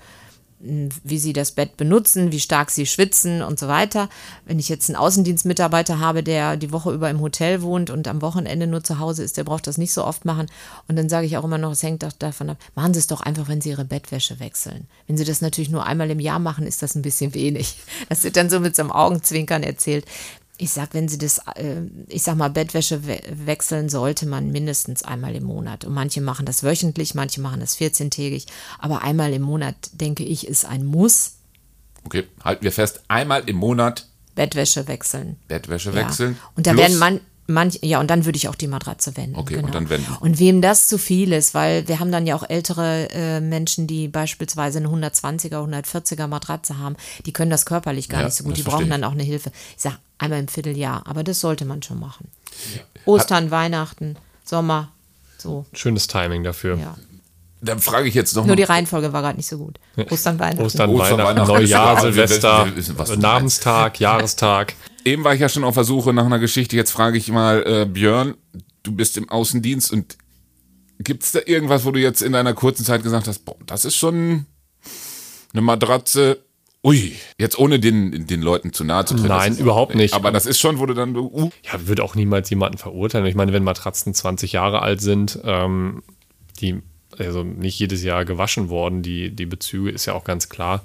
[0.62, 4.10] wie sie das Bett benutzen, wie stark sie schwitzen und so weiter.
[4.46, 8.22] Wenn ich jetzt einen Außendienstmitarbeiter habe, der die Woche über im Hotel wohnt und am
[8.22, 10.48] Wochenende nur zu Hause ist, der braucht das nicht so oft machen.
[10.88, 13.08] Und dann sage ich auch immer noch, es hängt doch davon ab, machen Sie es
[13.08, 14.88] doch einfach, wenn Sie Ihre Bettwäsche wechseln.
[15.08, 17.76] Wenn Sie das natürlich nur einmal im Jahr machen, ist das ein bisschen wenig.
[18.10, 20.06] Das wird dann so mit so einem Augenzwinkern erzählt.
[20.62, 25.02] Ich sag, wenn Sie das, äh, ich sag mal, Bettwäsche we wechseln, sollte man mindestens
[25.02, 25.86] einmal im Monat.
[25.86, 28.46] Und manche machen das wöchentlich, manche machen das 14-tägig.
[28.78, 31.38] Aber einmal im Monat, denke ich, ist ein Muss.
[32.04, 35.38] Okay, halten wir fest, einmal im Monat Bettwäsche wechseln.
[35.48, 35.96] Bettwäsche Ja.
[35.96, 36.38] wechseln.
[36.56, 37.22] Und da werden man,
[37.52, 39.36] manch, ja, und dann würde ich auch die Matratze wenden.
[39.36, 39.68] Okay, genau.
[39.68, 40.12] und dann wenden.
[40.20, 43.86] Und wem das zu viel ist, weil wir haben dann ja auch ältere äh, Menschen,
[43.88, 48.44] die beispielsweise eine 120er, 140er Matratze haben, die können das körperlich gar Ja, nicht so
[48.44, 48.90] gut, die brauchen ich.
[48.90, 49.52] dann auch eine Hilfe.
[49.76, 52.28] Ich sag einmal im Vierteljahr, aber das sollte man schon machen.
[53.06, 54.90] Ostern, Weihnachten, Sommer,
[55.38, 56.78] so, Schönes Timing dafür.
[56.78, 56.96] ja.
[57.64, 59.80] Dann frage ich jetzt noch Nur mal- die Reihenfolge war gerade nicht so gut.
[60.10, 60.64] Ostern, Weihnachten.
[60.66, 61.54] Ostern, Ostern, Weihnachten, Weihnachten.
[61.54, 62.68] Neujahr, Silvester,
[63.08, 64.74] du Namenstag, Jahrestag.
[65.06, 66.76] Eben war ich ja schon auf der Suche nach einer Geschichte.
[66.76, 68.36] Jetzt frage ich mal, äh, Björn,
[68.84, 70.18] du bist im Außendienst und
[71.00, 73.86] gibt es da irgendwas, wo du jetzt in deiner kurzen Zeit gesagt hast, boah, das
[73.86, 74.46] ist schon
[75.54, 76.44] eine Matratze.
[76.84, 79.28] Ui, jetzt ohne den, den Leuten zu nahe zu treten.
[79.28, 80.16] Nein, überhaupt nicht.
[80.16, 83.28] Aber das ist schon, wo du dann, uh, Ja, würde auch niemals jemanden verurteilen.
[83.28, 86.02] Ich meine, wenn Matratzen 20 Jahre alt sind, ähm,
[86.60, 86.82] die
[87.18, 90.84] also nicht jedes Jahr gewaschen worden, die, die Bezüge ist ja auch ganz klar.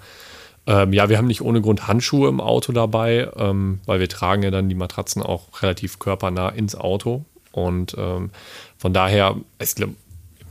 [0.66, 4.42] Ähm, ja, wir haben nicht ohne Grund Handschuhe im Auto dabei, ähm, weil wir tragen
[4.42, 7.24] ja dann die Matratzen auch relativ körpernah ins Auto.
[7.52, 8.30] Und ähm,
[8.76, 9.94] von daher, ich glaube,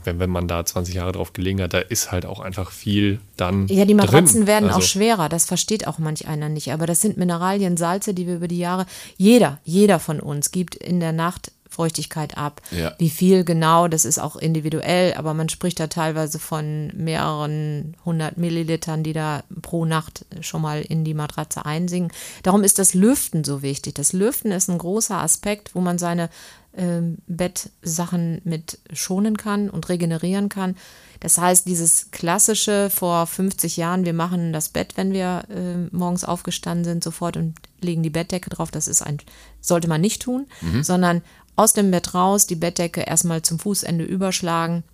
[0.06, 3.20] wenn, wenn man da 20 Jahre drauf gelegen hat, da ist halt auch einfach viel
[3.36, 3.66] dann.
[3.68, 4.46] Ja, die Matratzen drin.
[4.46, 6.72] werden also, auch schwerer, das versteht auch manch einer nicht.
[6.72, 8.86] Aber das sind Mineralien, Salze, die wir über die Jahre,
[9.18, 12.62] jeder, jeder von uns gibt in der Nacht Feuchtigkeit ab.
[12.70, 12.94] Ja.
[12.98, 18.38] Wie viel genau, das ist auch individuell, aber man spricht da teilweise von mehreren hundert
[18.38, 22.12] Millilitern, die da pro Nacht schon mal in die Matratze einsingen.
[22.42, 23.94] Darum ist das Lüften so wichtig.
[23.94, 26.30] Das Lüften ist ein großer Aspekt, wo man seine
[26.76, 30.76] ähm, Bettsachen mit schonen kann und regenerieren kann.
[31.20, 36.24] Das heißt, dieses klassische vor 50 Jahren, wir machen das Bett, wenn wir äh, morgens
[36.24, 39.18] aufgestanden sind, sofort und legen die Bettdecke drauf, das ist ein,
[39.60, 40.46] sollte man nicht tun,
[40.82, 41.22] sondern
[41.56, 44.84] aus dem Bett raus, die Bettdecke erstmal zum Fußende überschlagen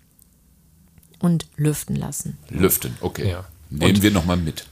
[1.19, 2.37] und lüften lassen.
[2.49, 2.95] lüften.
[3.01, 3.29] Okay.
[3.29, 3.45] Ja.
[3.69, 4.65] Nehmen wir nochmal mit.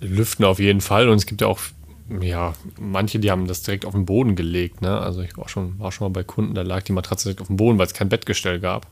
[0.00, 1.08] Lüften auf jeden Fall.
[1.08, 1.60] Und es gibt ja auch,
[2.20, 4.82] ja, manche, die haben das direkt auf den Boden gelegt.
[4.82, 4.98] Ne?
[4.98, 7.46] Also ich war schon, war schon mal bei Kunden, da lag die Matratze direkt auf
[7.46, 8.86] dem Boden, weil es kein Bettgestell gab.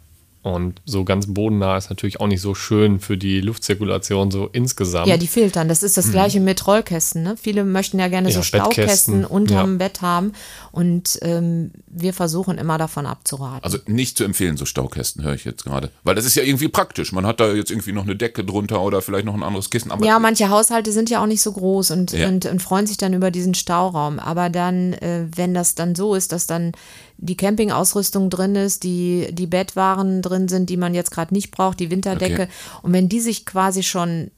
[0.47, 5.09] Und so ganz bodennah ist natürlich auch nicht so schön für die Luftzirkulation so insgesamt.
[5.09, 5.69] Ja, die filtern.
[5.69, 7.25] Das ist das gleiche mit Rollkästen.
[7.25, 7.37] Ne?
[7.37, 8.33] Viele möchten ja gerne Mhm.
[8.33, 9.79] Ja, so Staukästen unterm ja.
[9.79, 10.35] Bett haben.
[10.71, 13.65] Und ähm, wir versuchen immer davon abzuraten.
[13.65, 15.91] Also nicht zu empfehlen, so Staukästen höre ich jetzt gerade.
[16.05, 17.11] Weil das ist ja irgendwie praktisch.
[17.11, 19.91] Man hat da jetzt irgendwie noch eine Decke drunter oder vielleicht noch ein anderes Kissen.
[19.91, 22.29] Aber Ja, manche Haushalte sind ja auch nicht so groß und, Ja.
[22.29, 24.21] und, und freuen sich dann über diesen Stauraum.
[24.21, 26.71] Aber dann, äh, wenn das dann so ist, dass dann
[27.19, 31.81] die Campingausrüstung drin ist, die, die Bettwaren drin sind, die man jetzt gerade nicht braucht,
[31.81, 32.43] die Winterdecke.
[32.43, 32.53] Okay.
[32.83, 34.31] Und wenn die sich quasi schon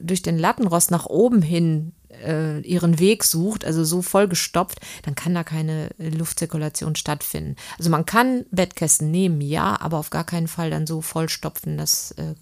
[0.00, 1.92] durch den Lattenrost nach oben hin
[2.24, 7.56] äh, ihren Weg sucht, also so vollgestopft, dann kann da keine Luftzirkulation stattfinden.
[7.78, 12.12] Also man kann Bettkästen nehmen, ja, aber auf gar keinen Fall dann so vollstopfen, dass
[12.12, 12.34] äh,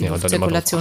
[0.00, 0.14] die Ja,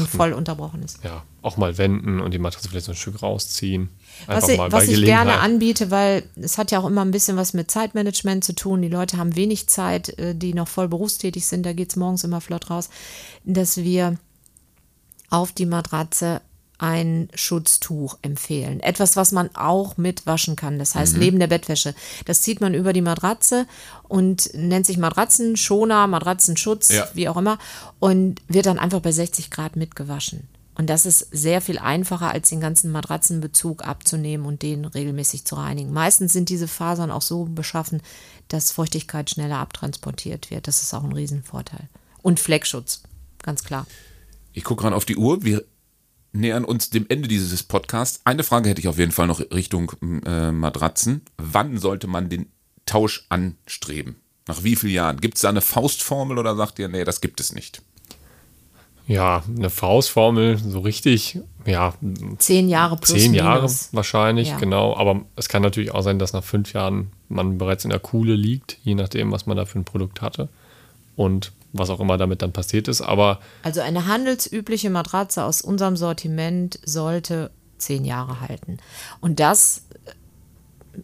[0.05, 0.17] achten.
[0.17, 1.03] voll unterbrochen ist.
[1.03, 3.89] ja, auch mal wenden und die Matratze vielleicht so ein Stück rausziehen.
[4.27, 5.39] Einfach Was ich, was ich gerne Gelegenheit.
[5.41, 8.81] anbiete, weil es hat ja auch immer ein bisschen was mit Zeitmanagement zu tun.
[8.81, 12.23] Die Leute haben wenig Zeit, äh, die noch voll berufstätig sind, da geht es morgens
[12.23, 12.89] immer flott raus,
[13.45, 14.17] dass wir
[15.29, 16.41] auf die Matratze
[16.79, 18.79] ein Schutztuch empfehlen.
[18.79, 20.79] Etwas, was man auch mit waschen kann.
[20.79, 21.93] Das heißt, neben der Bettwäsche.
[22.25, 23.67] Das zieht man über die Matratze
[24.07, 27.07] und nennt sich Matratzenschoner, Matratzenschutz, Ja.
[27.13, 27.59] wie auch immer,
[27.99, 30.47] und wird dann einfach bei 60 Grad mitgewaschen.
[30.75, 35.55] Und das ist sehr viel einfacher, als den ganzen Matratzenbezug abzunehmen und den regelmäßig zu
[35.55, 35.91] reinigen.
[35.91, 38.01] Meistens sind diese Fasern auch so beschaffen,
[38.47, 40.69] dass Feuchtigkeit schneller abtransportiert wird.
[40.69, 41.89] Das ist auch ein Riesenvorteil.
[42.21, 43.01] Und Fleckschutz,
[43.43, 43.85] ganz klar.
[44.53, 45.43] Ich gucke gerade auf die Uhr.
[45.43, 45.65] Wir
[46.31, 48.21] nähern uns dem Ende dieses Podcasts.
[48.23, 49.91] Eine Frage hätte ich auf jeden Fall noch Richtung
[50.25, 51.21] äh, Matratzen.
[51.37, 52.51] Wann sollte man den
[52.85, 54.15] Tausch anstreben?
[54.47, 55.21] Nach wie vielen Jahren?
[55.21, 57.81] Gibt es da eine Faustformel oder sagt ihr, nee, das gibt es nicht?
[59.07, 61.95] Ja, eine Faustformel, so richtig, ja,
[62.37, 63.89] Zehn Jahre plus zehn Jahre minus.
[63.91, 64.57] wahrscheinlich, Ja.
[64.57, 64.95] genau.
[64.95, 68.35] Aber es kann natürlich auch sein, dass nach fünf Jahren man bereits in der Kuhle
[68.35, 70.47] liegt, je nachdem, was man da für ein Produkt hatte
[71.15, 73.01] und was auch immer damit dann passiert ist.
[73.01, 78.77] Aber Also eine handelsübliche Matratze aus unserem Sortiment sollte zehn Jahre halten.
[79.21, 81.01] Und das äh,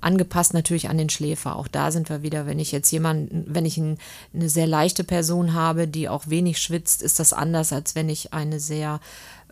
[0.00, 1.56] angepasst natürlich an den Schläfer.
[1.56, 3.98] Auch da sind wir wieder, wenn ich jetzt jemanden, wenn ich ein,
[4.32, 8.32] eine sehr leichte Person habe, die auch wenig schwitzt, ist das anders, als wenn ich
[8.32, 9.00] eine sehr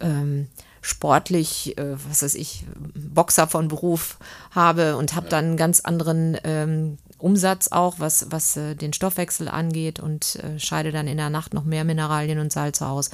[0.00, 0.46] ähm,
[0.82, 4.18] sportlich, äh, was weiß ich, Boxer von Beruf
[4.52, 9.48] habe und habe dann einen ganz anderen ähm, Umsatz auch, was, was äh, den Stoffwechsel
[9.48, 13.10] angeht und äh, scheide dann in der Nacht noch mehr Mineralien und Salze aus,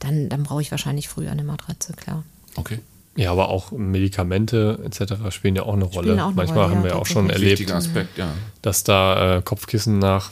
[0.00, 2.24] dann, dann brauche ich wahrscheinlich früher eine Matratze, klar.
[2.56, 2.80] Okay.
[3.16, 5.14] Ja, aber auch Medikamente etc.
[5.30, 6.12] spielen ja auch eine Rolle.
[6.22, 8.28] auch eine Manchmal Rolle, haben ja, wir auch schon erlebt, Aspekt, ja.
[8.62, 10.30] dass da äh, Kopfkissen nach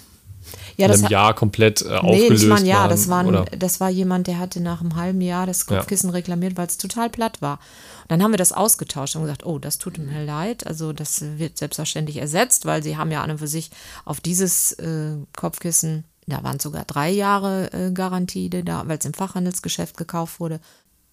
[0.76, 2.80] Ja, das einem Jahr komplett äh, Nee, aufgelöst nicht mal ein Jahr.
[2.82, 2.90] waren.
[2.90, 3.44] Das war, ein, oder?
[3.46, 5.76] das war jemand, der hatte nach einem halben Jahr das Ja.
[5.76, 7.54] Kopfkissen reklamiert, weil es total platt war.
[8.02, 10.66] Und dann haben wir das ausgetauscht und gesagt, oh, das tut mir leid.
[10.66, 13.70] Also das wird selbstverständlich ersetzt, weil sie haben ja an und für sich
[14.04, 19.14] auf dieses äh, Kopfkissen, da waren sogar drei Jahre äh, Garantie, da, weil es im
[19.14, 20.60] Fachhandelsgeschäft gekauft wurde.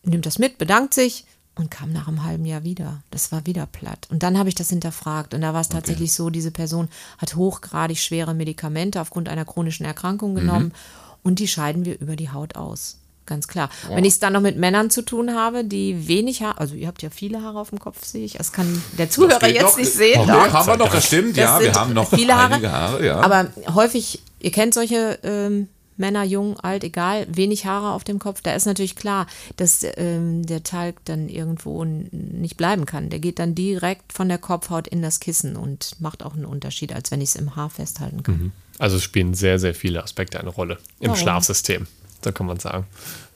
[0.03, 3.01] Nimmt das mit, bedankt sich und kam nach einem halben Jahr wieder.
[3.11, 4.07] Das war wieder platt.
[4.09, 5.33] Und dann habe ich das hinterfragt.
[5.33, 6.89] Und da war es tatsächlich so, diese Person
[7.19, 10.73] hat hochgradig schwere Medikamente aufgrund einer chronischen Erkrankung genommen
[11.21, 12.97] und die scheiden wir über die Haut aus.
[13.25, 13.69] Ganz klar.
[13.87, 16.87] Wenn ich es dann noch mit Männern zu tun habe, die wenig Haare, also ihr
[16.87, 18.33] habt ja viele Haare auf dem Kopf, sehe ich.
[18.33, 19.77] Das kann der Zuhörer jetzt noch.
[19.77, 20.19] nicht sehen.
[20.19, 20.53] Okay, doch.
[20.53, 21.53] haben wir noch, das stimmt, ja.
[21.53, 23.21] Das Wir sind haben noch viele Haare, einige Haare, ja.
[23.21, 25.69] Aber häufig, ihr kennt solche ähm,
[26.03, 28.41] Männer, jung, alt, egal, wenig Haare auf dem Kopf.
[28.41, 33.09] Da ist natürlich klar, dass ähm, der Talg dann irgendwo nicht bleiben kann.
[33.09, 36.91] Der geht dann direkt von der Kopfhaut in das Kissen und macht auch einen Unterschied,
[36.91, 38.51] als wenn ich es im Haar festhalten kann.
[38.79, 41.21] Also es spielen sehr, sehr viele Aspekte eine Rolle im Warum?
[41.21, 41.87] Schlafsystem.
[42.21, 42.85] So kann man sagen.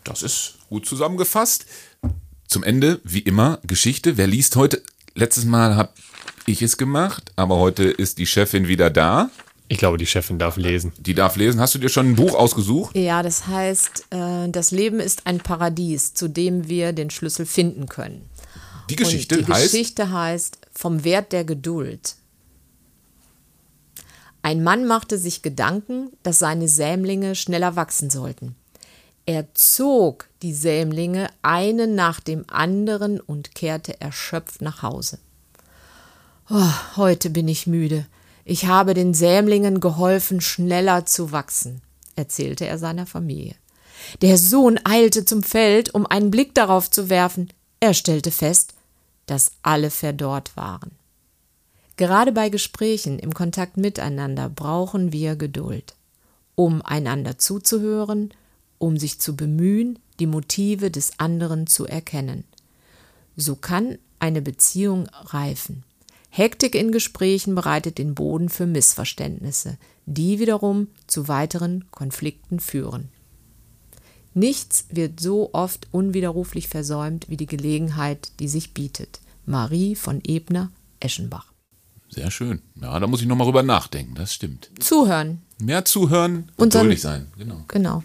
[0.03, 1.65] Das ist gut zusammengefasst.
[2.47, 4.17] Zum Ende, wie immer, Geschichte.
[4.17, 4.84] Wer liest heute?
[5.15, 5.93] Letztes Mal habe
[6.45, 9.30] ich es gemacht, aber heute ist die Chefin wieder da.
[9.69, 10.93] Ich glaube, die Chefin darf lesen.
[10.97, 11.60] Die darf lesen.
[11.60, 12.95] Hast du dir schon ein Buch ausgesucht?
[12.95, 17.88] Ja, das heißt, äh, das Leben ist ein Paradies, zu dem wir den Schlüssel finden
[17.88, 18.30] können.
[18.89, 19.71] Die Geschichte Und die heißt.
[19.71, 22.15] Geschichte heißt vom Wert der Geduld.
[24.41, 28.56] Ein Mann machte sich Gedanken, dass seine Sämlinge schneller wachsen sollten.
[29.25, 35.19] Er zog die Sämlinge einen nach dem anderen und kehrte erschöpft nach Hause.
[36.49, 38.06] Oh, heute bin ich müde.
[38.49, 41.81] Ich habe den Sämlingen geholfen, schneller zu wachsen,
[42.15, 43.55] erzählte er seiner Familie.
[44.21, 47.51] Der Sohn eilte zum Feld, um einen Blick darauf zu werfen.
[47.81, 48.73] Er stellte fest,
[49.25, 50.91] dass alle verdorrt waren.
[51.97, 55.95] Gerade bei Gesprächen im Kontakt miteinander brauchen wir Geduld,
[56.55, 58.33] um einander zuzuhören,
[58.77, 62.45] um sich zu bemühen, die Motive des anderen zu erkennen.
[63.36, 65.83] So kann eine Beziehung reifen.
[66.38, 73.10] Hektik in Gesprächen bereitet den Boden für Missverständnisse, die wiederum zu weiteren Konflikten führen.
[74.36, 79.19] Nichts wird so oft unwiderruflich versäumt wie die Gelegenheit, die sich bietet.
[79.47, 80.69] Marie von Ebner,
[81.00, 81.54] Eschenbach.
[82.08, 82.62] Sehr schön.
[82.80, 84.13] Ja, da muss ich nochmal drüber nachdenken.
[84.13, 84.69] Das stimmt.
[84.80, 87.26] Zuhören, Mehr zuhören, Und geduldig sein.
[87.39, 87.63] Genau.
[87.67, 88.04] genau.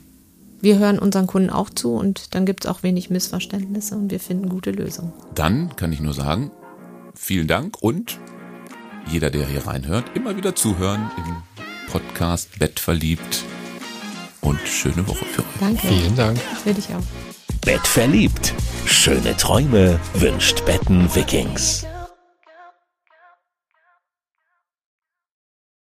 [0.63, 4.21] Wir hören unseren Kunden auch zu und dann gibt es auch wenig Missverständnisse und wir
[4.21, 5.13] finden gute Lösungen.
[5.35, 6.51] Dann kann ich nur sagen,
[7.23, 8.19] vielen Dank und
[9.07, 11.37] jeder, der hier reinhört, immer wieder zuhören im
[11.91, 13.45] Podcast Bett verliebt
[14.41, 15.61] und schöne Woche für euch.
[15.61, 15.87] Danke.
[15.87, 16.39] Vielen Dank.
[16.65, 17.61] Für dich auch.
[17.65, 18.55] Bett verliebt.
[18.87, 21.87] Schöne Träume wünscht Betten Vikings.